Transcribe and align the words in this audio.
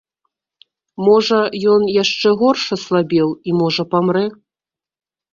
Можа, 1.07 1.41
ён 1.73 1.83
яшчэ 2.03 2.29
горш 2.39 2.63
аслабеў 2.77 3.29
і, 3.51 3.53
можа, 3.59 3.85
памрэ. 3.93 4.23